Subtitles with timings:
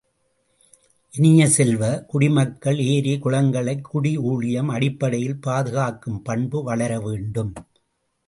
[1.13, 7.53] இனிய செல்வ, குடிமக்கள் ஏரி, குளங்களைக் குடி ஊழியம் அடிப்படையில் பாதுகாக்கும் பண்பு வளர வேண்டும்.